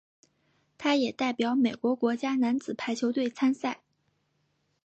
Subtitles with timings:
[0.79, 3.83] 他也代表美国国家男子排球队参赛。